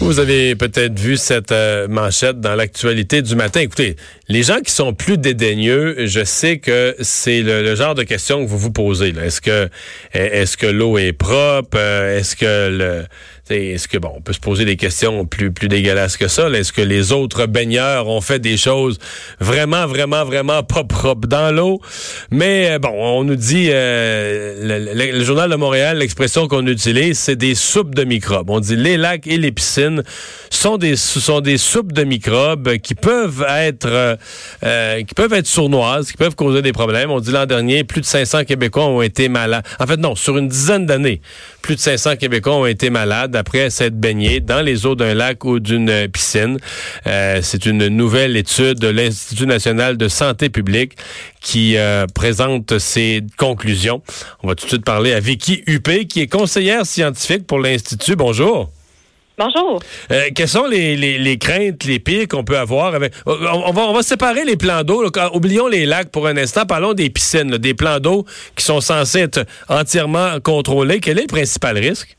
[0.00, 3.60] Vous avez peut-être vu cette euh, manchette dans l'actualité du matin.
[3.60, 3.96] Écoutez,
[4.28, 8.48] les gens qui sont plus dédaigneux, je sais que c'est le, genre de questions que
[8.48, 9.08] vous vous posez.
[9.08, 9.68] Est-ce que
[10.12, 11.76] est-ce que l'eau est propre?
[11.76, 13.04] Euh, Est-ce que le
[13.50, 16.72] est-ce que bon, on peut se poser des questions plus plus dégueulasses que ça Est-ce
[16.72, 18.98] que les autres baigneurs ont fait des choses
[19.40, 21.80] vraiment vraiment vraiment pas propres dans l'eau?
[22.30, 27.54] Mais euh, bon, on nous dit le, journal de Montréal, l'expression qu'on utilise, c'est des
[27.54, 28.50] soupes de microbes.
[28.50, 30.02] On dit les lacs et les piscines
[30.50, 34.16] sont des sont des soupes de microbes qui peuvent être euh,
[34.64, 37.10] euh, qui peuvent être sournoises, qui peuvent causer des problèmes.
[37.10, 39.64] On dit l'an dernier, plus de 500 Québécois ont été malades.
[39.78, 41.20] En fait, non, sur une dizaine d'années,
[41.62, 45.44] plus de 500 Québécois ont été malades après s'être baignés dans les eaux d'un lac
[45.44, 46.58] ou d'une piscine.
[47.06, 50.92] Euh, c'est une nouvelle étude de l'Institut national de santé publique
[51.40, 51.76] qui
[52.14, 54.02] présente ses conclusions.
[54.42, 58.16] On va tout de suite parler à Vicky Huppé, qui est conseillère scientifique pour l'Institut.
[58.16, 58.70] Bonjour.
[59.38, 59.80] Bonjour.
[60.10, 63.12] Euh, quelles sont les, les, craintes, les pires qu'on peut avoir avec...
[63.28, 65.08] Euh, on, va, on va séparer les plans d'eau.
[65.32, 66.66] Oublions les lacs pour un instant.
[66.66, 70.98] Parlons des piscines, des plans d'eau qui sont censés être entièrement contrôlés.
[70.98, 72.17] Quel est le principal risque?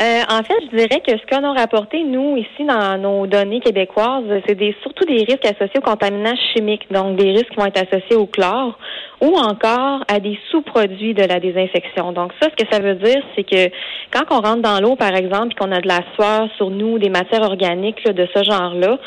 [0.00, 3.60] Euh, en fait, je dirais que ce qu'on a rapporté, nous, ici, dans nos données
[3.60, 7.66] québécoises, c'est des, surtout des risques associés aux contaminants chimiques, donc des risques qui vont
[7.66, 8.78] être associés au chlore
[9.20, 12.12] ou encore à des sous-produits de la désinfection.
[12.12, 13.70] Donc ça, ce que ça veut dire, c'est que
[14.10, 16.98] quand on rentre dans l'eau, par exemple, et qu'on a de la sueur sur nous,
[16.98, 18.98] des matières organiques de ce genre-là,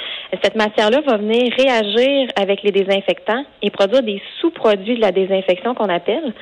[0.43, 5.73] cette matière-là va venir réagir avec les désinfectants et produire des sous-produits de la désinfection
[5.73, 6.33] qu'on appelle.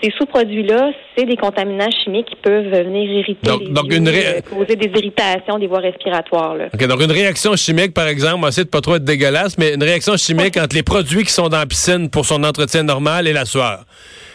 [0.00, 5.58] ces sous-produits-là, c'est des contaminants chimiques qui peuvent venir irriter les euh, causer des irritations
[5.58, 6.54] des voies respiratoires.
[6.54, 6.68] Là.
[6.68, 9.74] donc une réaction chimique, par exemple, on va essayer de pas trop être dégueulasse, mais
[9.74, 13.26] une réaction chimique entre les produits qui sont dans la piscine pour son entretien normal
[13.26, 13.84] et la sueur.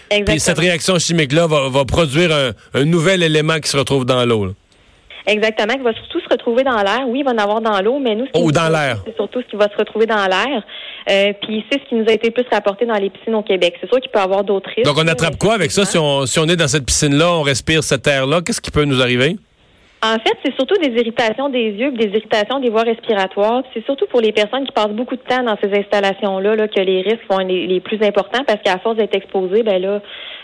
[0.10, 0.26] Exactement.
[0.26, 2.32] Puis cette réaction chimique-là va, produire
[2.74, 4.54] un, nouvel élément qui se retrouve dans l'eau.
[5.28, 7.04] Exactement, qui va surtout se retrouver dans l'air.
[7.08, 8.98] Oui, il va en avoir dans l'eau, mais nous, ce oh, dans l'air.
[9.06, 10.64] c'est surtout ce qui va se retrouver dans l'air.
[11.10, 13.76] Euh, puis c'est ce qui nous a été plus rapporté dans les piscines au Québec.
[13.82, 14.86] C'est sûr qu'il peut y avoir d'autres risques.
[14.86, 15.86] Donc on attrape quoi avec ça?
[15.86, 18.42] Si on, si on est dans cette piscine-là, on respire cette air-là?
[18.42, 19.36] Qu'est-ce qui peut nous arriver?
[20.04, 23.62] En fait, c'est surtout des irritations des yeux, des irritations des voies respiratoires.
[23.72, 26.82] C'est surtout pour les personnes qui passent beaucoup de temps dans ces installations-là là, que
[26.82, 30.02] les risques vont être les, plus importants parce qu'à force d'être exposés, ben là,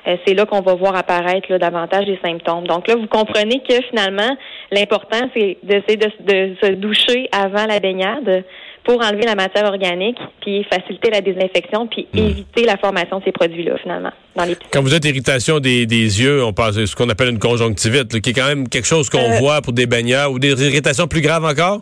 [0.07, 2.67] euh, c'est là qu'on va voir apparaître là, davantage des symptômes.
[2.67, 4.37] Donc là, vous comprenez que finalement,
[4.71, 8.43] l'important, c'est d'essayer de, de se doucher avant la baignade
[8.87, 12.19] pour enlever la matière organique, puis faciliter la désinfection, puis hmm.
[12.19, 16.41] éviter la formation de ces produits-là, finalement, dans les Quand vous êtes irritation des, yeux,
[16.43, 19.39] on passe ce qu'on appelle une conjonctivite, qui est quand même quelque chose qu'on euh,
[19.39, 21.81] voit pour des baigneurs, ou des irritations plus graves encore?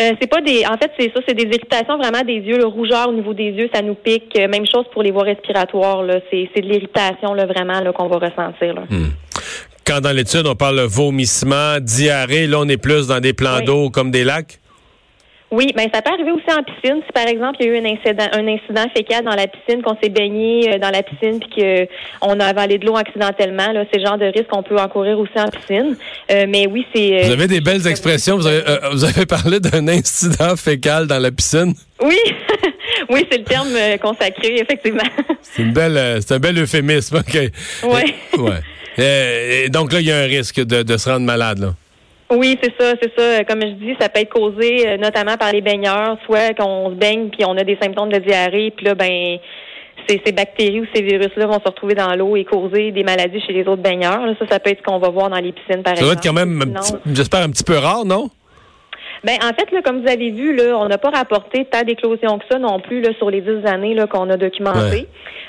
[0.00, 0.64] Euh, c'est pas des.
[0.66, 3.50] En fait, c'est ça, c'est des irritations vraiment des yeux, le rougeur au niveau des
[3.50, 4.32] yeux, ça nous pique.
[4.38, 6.02] Euh, même chose pour les voies respiratoires.
[6.02, 8.74] Là, c'est, de l'irritation là vraiment là qu'on va ressentir.
[8.74, 8.82] Là.
[8.88, 9.10] Hmm.
[9.86, 13.60] Quand dans l'étude on parle de vomissement, diarrhée, là on est plus dans des plans
[13.60, 14.58] d'eau comme des lacs?
[15.52, 17.00] Oui, mais ça peut arriver aussi en piscine.
[17.06, 19.80] Si par exemple il y a eu un incident, un incident fécal dans la piscine,
[19.80, 21.62] qu'on s'est baigné euh, dans la piscine puis
[22.20, 25.18] qu'on a avalé de l'eau accidentellement, là, c'est le genre de risque qu'on peut encourir
[25.20, 25.96] aussi en piscine.
[26.32, 27.20] Euh, mais oui, c'est.
[27.20, 28.36] Euh, vous avez des belles expressions.
[28.36, 28.62] Vous avez,
[28.92, 31.74] vous avez parlé d'un incident fécal dans la piscine.
[32.02, 32.18] Oui.
[33.10, 33.68] oui, c'est le terme
[34.02, 35.04] consacré, effectivement.
[35.42, 37.18] c'est une belle, c'est un bel euphémisme.
[37.18, 37.38] Ok.
[37.84, 38.14] Oui.
[38.38, 39.68] ouais.
[39.68, 41.74] donc là, il y a un risque de, de se rendre malade là.
[42.30, 43.44] Oui, c'est ça, c'est ça.
[43.44, 46.94] Comme je dis, ça peut être causé euh, notamment par les baigneurs, soit qu'on se
[46.94, 49.38] baigne puis on a des symptômes de diarrhée, puis là, ben
[50.08, 53.40] ces, ces bactéries ou ces virus-là vont se retrouver dans l'eau et causer des maladies
[53.40, 54.20] chez les autres baigneurs.
[54.38, 55.98] Ça, ça peut être ce qu'on va voir dans les piscines, par exemple.
[55.98, 56.74] Ça va être quand même,
[57.12, 58.28] j'espère, un petit peu rare, non?
[59.24, 62.38] Ben en fait, là, comme vous avez vu, là, on n'a pas rapporté tant d'éclosions
[62.38, 65.06] que ça non plus là, sur les dix années là, qu'on a documenté.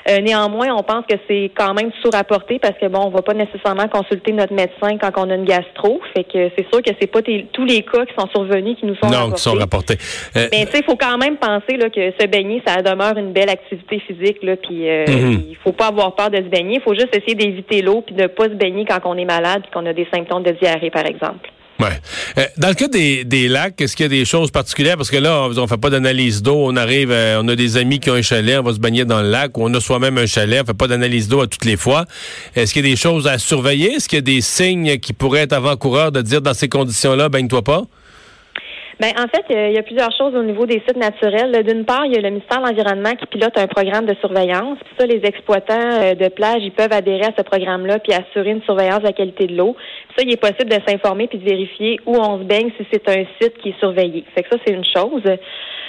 [0.08, 3.34] Euh, néanmoins, on pense que c'est quand même sous-rapporté parce que bon, on va pas
[3.34, 6.00] nécessairement consulter notre médecin quand on a une gastro.
[6.14, 8.96] Fait que c'est sûr que c'est pas tous les cas qui sont survenus qui nous
[8.96, 9.96] sont non, qui sont rapportés.
[10.36, 13.18] Euh, Mais tu sais, il faut quand même penser là, que se baigner, ça demeure
[13.18, 14.42] une belle activité physique.
[14.42, 15.44] Là, puis euh, mhm.
[15.50, 16.76] il faut pas avoir peur de se baigner.
[16.76, 19.62] Il faut juste essayer d'éviter l'eau puis de pas se baigner quand on est malade
[19.62, 21.50] puis qu'on a des symptômes de diarrhée, par exemple.
[21.80, 22.00] Ouais.
[22.38, 24.96] Euh, dans le cas des, des lacs, est-ce qu'il y a des choses particulières?
[24.96, 26.56] Parce que là, on, fait pas d'analyse d'eau.
[26.56, 29.04] On arrive, euh, on a des amis qui ont un chalet, on va se baigner
[29.04, 31.64] dans le lac, on a soi-même un chalet, on fait pas d'analyse d'eau à toutes
[31.64, 32.04] les fois.
[32.56, 33.92] Est-ce qu'il y a des choses à surveiller?
[33.92, 37.28] Est-ce qu'il y a des signes qui pourraient être avant-coureurs de dire dans ces conditions-là,
[37.28, 37.84] baigne-toi pas?
[39.00, 41.62] Ben, en fait, il y a plusieurs choses au niveau des sites naturels.
[41.64, 44.76] D'une part, il y a le ministère de l'Environnement qui pilote un programme de surveillance.
[44.84, 48.50] Puis ça, les exploitants euh, de plage, ils peuvent adhérer à ce programme-là puis assurer
[48.50, 49.76] une surveillance de la qualité de l'eau.
[50.16, 53.08] Ça, il est possible de s'informer puis de vérifier où on se baigne si c'est
[53.08, 54.24] un site qui est surveillé.
[54.34, 55.22] Fait que ça, c'est une chose.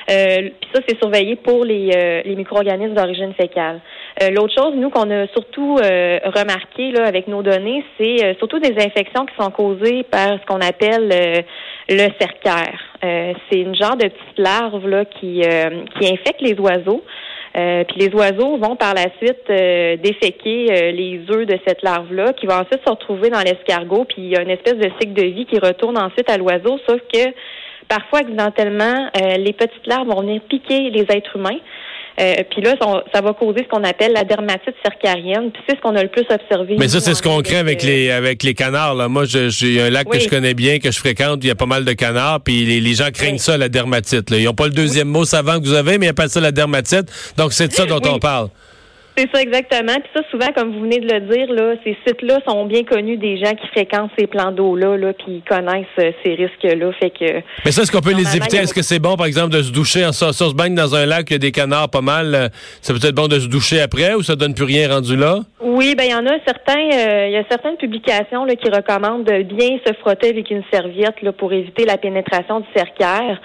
[0.09, 3.79] Euh, puis ça, c'est surveillé pour les, euh, les micro-organismes d'origine fécale.
[4.21, 8.73] Euh, l'autre chose, nous, qu'on a surtout remarqué là, avec nos données, c'est surtout des
[8.83, 11.43] infections qui sont causées par ce qu'on appelle
[11.89, 12.79] le cercaire.
[13.01, 17.03] C'est une genre de petite larve là, qui, qui infecte les oiseaux.
[17.53, 22.61] puis les oiseaux vont par la suite déféquer les œufs de cette larve-là, qui va
[22.61, 25.45] ensuite se retrouver dans l'escargot, puis il y a une espèce de cycle de vie
[25.45, 27.31] qui retourne ensuite à l'oiseau, sauf que
[27.89, 31.59] parfois, accidentellement, euh, les petites larves vont venir piquer les êtres humains.
[32.19, 32.75] Euh, puis là,
[33.13, 35.51] ça, va causer ce qu'on appelle la dermatite cercarienne.
[35.51, 36.75] Puis c'est ce qu'on a le plus observé.
[36.77, 38.95] Mais ça, c'est ce qu'on crée avec les avec les canards.
[38.95, 39.07] Là.
[39.07, 41.39] Moi, j'ai un lac que je connais bien, que je fréquente.
[41.43, 42.41] Il y a pas mal de canards.
[42.41, 44.29] Puis les, gens craignent ça, la dermatite.
[44.29, 44.37] Là.
[44.37, 46.51] Ils n'ont pas le deuxième mot savant que vous avez, mais ils appellent ça la
[46.51, 47.09] dermatite.
[47.37, 48.49] Donc, c'est de ça dont on parle.
[49.19, 49.95] C'est ça exactement.
[49.95, 53.17] Puis ça, souvent, comme vous venez de le dire, là, ces sites-là sont bien connus
[53.17, 56.91] des gens qui fréquentent ces plans d'eau-là, là, puis connaissent euh, ces risques-là.
[57.01, 57.41] Fait que.
[57.65, 58.57] Mais ça, est-ce qu'on peut les éviter?
[58.57, 61.05] Est-ce que c'est bon, par exemple, de se doucher en ça, se baigne dans un
[61.05, 62.33] lac, il y a des canards pas mal.
[62.33, 62.47] Euh,
[62.81, 65.39] ça peut être bon de se doucher après ou ça donne plus rien rendu là?
[65.59, 66.89] Oui, ben il y en a certains.
[66.93, 70.63] Euh, il y a certaines publications là, qui recommandent de bien se frotter avec une
[70.71, 73.41] serviette là, pour éviter la pénétration du cercaire.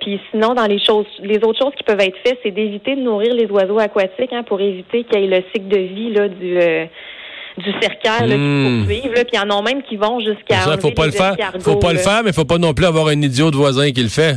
[0.00, 3.02] Puis sinon, dans les choses, les autres choses qui peuvent être faites, c'est d'éviter de
[3.02, 6.28] nourrir les oiseaux aquatiques hein, pour éviter qu'il y ait le cycle de vie là,
[6.28, 6.86] du euh,
[7.58, 8.84] du cercaire là, mmh.
[8.86, 10.60] Puis il y en a même qui vont jusqu'à.
[10.60, 11.34] Ça, faut pas le faire.
[11.60, 14.02] Faut pas le faire, mais faut pas non plus avoir un idiot de voisin qui
[14.02, 14.36] le fait.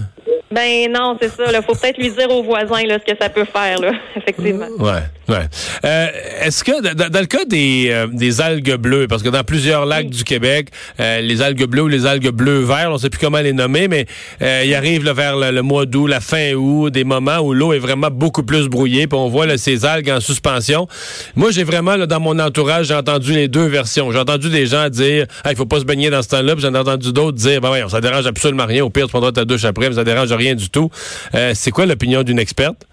[0.52, 1.44] Ben non, c'est ça.
[1.48, 4.68] Il faut peut-être lui dire aux voisins là, ce que ça peut faire, là, effectivement.
[4.80, 5.46] Ouais, ouais.
[5.86, 6.08] Euh,
[6.42, 10.10] Est-ce que dans, le cas des, euh, des algues bleues, parce que dans plusieurs lacs
[10.10, 10.68] du Québec,
[11.00, 13.88] euh, les algues bleues ou les algues bleues-verts, on ne sait plus comment les nommer,
[13.88, 14.08] mais
[14.42, 17.72] euh, il arrive là, vers le, mois d'août, la fin août, des moments où l'eau
[17.72, 20.88] est vraiment beaucoup plus brouillée, puis on voit là, ces algues en suspension.
[21.36, 24.12] Moi, j'ai vraiment, là, dans mon entourage, j'ai entendu les deux versions.
[24.12, 26.74] J'ai entendu des gens dire, il faut pas se baigner dans ce temps-là, puis j'en
[26.74, 28.84] ai entendu d'autres dire, ben ouais, ça dérange absolument rien.
[28.84, 30.90] Au pire, tu prendras ta douche après, mais ça dérange rien du tout.
[31.36, 32.88] Euh, c'est quoi l'opinion d'une experte?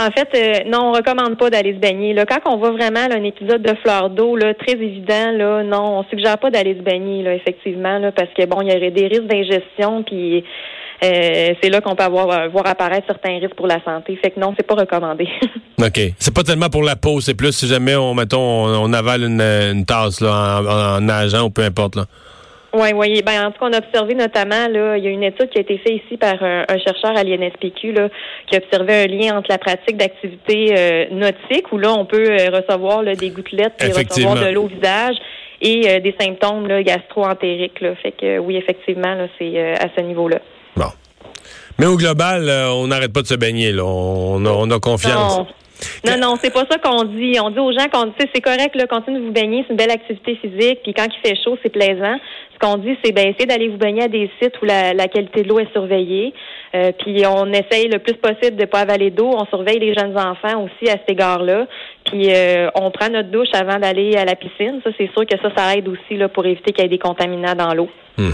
[0.00, 2.14] En fait, euh, non, on recommande pas d'aller se baigner.
[2.14, 2.24] Là.
[2.24, 6.04] Quand on voit vraiment un épisode de fleur d'eau, là, très évident, là, non, on
[6.04, 9.06] suggère pas d'aller se baigner, là, effectivement, là, parce que bon, il y aurait des
[9.06, 10.44] risques d'ingestion, puis
[11.04, 14.16] euh, c'est là qu'on peut avoir voir apparaître certains risques pour la santé.
[14.22, 15.28] Fait que non, c'est pas recommandé.
[15.78, 16.00] OK.
[16.18, 19.84] C'est pas tellement pour la peau, c'est plus si jamais on mettons on, avale une,
[19.84, 22.04] tasse là, en, en, nageant ou peu importe là.
[22.74, 23.22] Oui, oui.
[23.22, 25.58] Ben, en tout cas, on a observé notamment, là, il y a une étude qui
[25.58, 28.08] a été faite ici par un, chercheur à l'INSPQ là,
[28.46, 32.30] qui a observé un lien entre la pratique d'activités euh, nautiques, où là, on peut
[32.30, 35.16] euh, recevoir là, des gouttelettes et recevoir de l'eau au visage
[35.60, 37.80] et euh, des symptômes là, gastro-entériques.
[37.82, 37.94] Là.
[37.96, 40.38] Fait que oui, effectivement, là, c'est à ce niveau-là.
[40.76, 40.86] Bon.
[41.78, 43.72] Mais au global, on n'arrête pas de se baigner.
[43.72, 43.84] Là.
[43.84, 45.42] On, a, on a confiance.
[46.06, 47.38] Non, non, c'est pas ça qu'on dit.
[47.40, 49.90] On dit aux gens qu'on c'est correct, là, continuez de vous baigner, c'est une belle
[49.90, 52.16] activité physique, puis quand il fait chaud, c'est plaisant.
[52.62, 55.48] Qu'on dit, c'est ben essayez d'aller vous baigner à des sites où la, qualité de
[55.48, 56.32] l'eau est surveillée.
[56.74, 59.30] Euh, puis on essaye le plus possible de pas avaler d'eau.
[59.32, 61.66] On surveille les jeunes enfants aussi à cet égard-là.
[62.06, 64.80] Puis euh, on prend notre douche avant d'aller à la piscine.
[64.82, 66.98] Ça, c'est sûr que ça, ça aide aussi là, pour éviter qu'il y ait des
[66.98, 67.88] contaminants dans l'eau.
[68.16, 68.30] Hmm.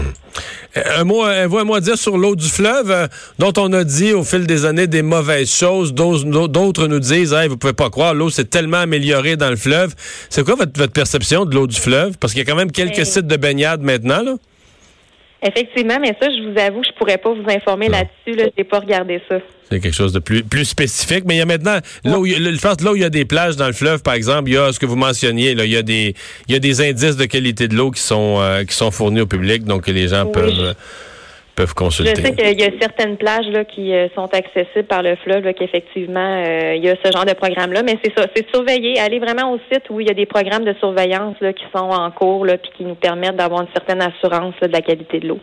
[0.97, 3.07] Un mot, un mot à dire sur l'eau du fleuve, euh,
[3.39, 5.93] dont on a dit au fil des années des mauvaises choses.
[5.93, 9.93] D'autres nous disent, hey, vous pouvez pas croire, l'eau s'est tellement améliorée dans le fleuve.
[10.29, 12.17] C'est quoi votre, votre perception de l'eau du fleuve?
[12.19, 14.33] Parce qu'il y a quand même quelques ben, sites de baignade maintenant, là.
[15.41, 18.37] Effectivement, mais ça, je vous avoue, je pourrais pas vous informer là-dessus.
[18.37, 19.37] Là, j'ai pas regardé ça.
[19.69, 21.23] C'est quelque chose de plus, plus spécifique.
[21.25, 23.09] Mais il y a maintenant, là où, il y a, là où il y a
[23.09, 25.63] des plages dans le fleuve, par exemple, il y a ce que vous mentionniez, là,
[25.63, 26.13] il y a des,
[26.47, 29.21] il y a des indices de qualité de l'eau qui sont, euh, qui sont fournis
[29.21, 30.75] au public, donc les gens peuvent.
[31.59, 32.13] Peuvent consulter.
[32.15, 35.43] Je sais qu'il y a certaines plages là, qui euh, sont accessibles par le fleuve,
[35.53, 37.83] qu'effectivement, euh, il y a ce genre de programme-là.
[37.83, 40.63] Mais c'est ça, c'est surveiller, aller vraiment au site où il y a des programmes
[40.63, 44.01] de surveillance là, qui sont en cours là, puis qui nous permettent d'avoir une certaine
[44.01, 45.39] assurance de la qualité de l'eau.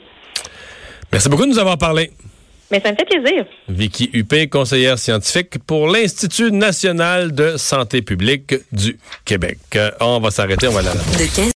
[1.12, 2.10] Merci beaucoup de nous avoir parlé.
[2.70, 3.44] Mais ça me fait plaisir.
[3.68, 9.58] Vicky Huppé, conseillère scientifique pour l'Institut national de santé publique du Québec.
[10.00, 10.88] On va s'arrêter, on va aller